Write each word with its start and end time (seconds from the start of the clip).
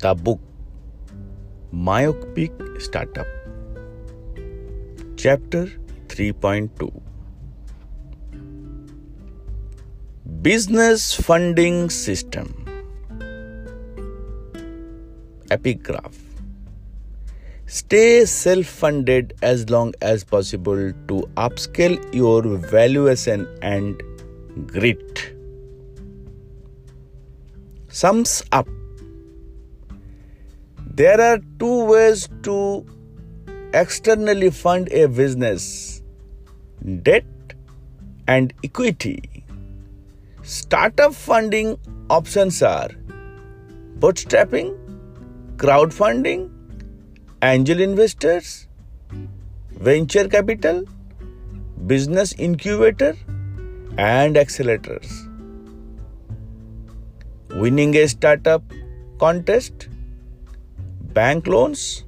The 0.00 0.14
book 0.14 0.38
Myopic 1.72 2.52
Startup, 2.78 3.26
Chapter 5.16 5.66
3.2 6.06 7.02
Business 10.40 11.14
Funding 11.16 11.90
System. 11.90 12.64
Epigraph. 15.50 16.16
Stay 17.66 18.24
self 18.24 18.66
funded 18.66 19.34
as 19.42 19.68
long 19.68 19.94
as 20.00 20.22
possible 20.22 20.92
to 21.08 21.28
upscale 21.36 21.98
your 22.14 22.42
valuation 22.56 23.48
and 23.62 24.00
grit. 24.68 25.34
Sums 27.88 28.44
up 28.52 28.68
There 30.98 31.20
are 31.20 31.38
two 31.60 31.84
ways 31.84 32.28
to 32.42 32.84
externally 33.72 34.50
fund 34.50 34.88
a 34.90 35.06
business 35.06 36.02
debt 37.04 37.52
and 38.26 38.52
equity. 38.64 39.44
Startup 40.42 41.14
funding 41.14 41.78
options 42.10 42.60
are 42.64 42.88
bootstrapping, 44.00 44.72
crowdfunding, 45.56 46.50
angel 47.42 47.80
investors, 47.80 48.66
venture 49.90 50.26
capital, 50.26 50.82
business 51.86 52.32
incubator, 52.38 53.14
and 53.98 54.34
accelerators. 54.34 55.14
Winning 57.50 57.94
a 57.94 58.08
startup 58.08 58.64
contest, 59.20 59.88
bank 61.18 61.48
loans, 61.52 62.04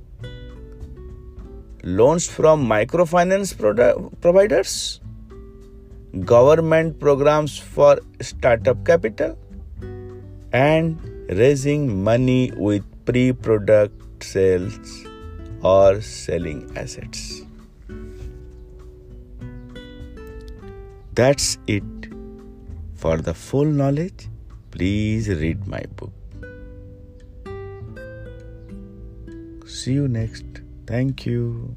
loans 1.82 2.26
from 2.34 2.66
microfinance 2.72 3.52
providers, 4.20 5.00
government 6.32 6.98
programs 7.00 7.56
for 7.58 7.98
startup 8.20 8.84
capital, 8.84 9.36
and 10.52 11.00
raising 11.42 12.04
money 12.04 12.52
with 12.56 12.84
pre 13.04 13.32
product 13.32 14.22
sales 14.22 14.94
or 15.62 16.00
selling 16.00 16.62
assets. 16.76 17.42
That's 21.14 21.58
it. 21.66 21.82
For 22.94 23.16
the 23.16 23.34
full 23.34 23.76
knowledge, 23.82 24.28
please 24.70 25.28
read 25.28 25.66
my 25.66 25.84
book. 25.96 26.19
See 29.70 29.92
you 29.92 30.08
next. 30.08 30.44
Thank 30.84 31.26
you. 31.26 31.76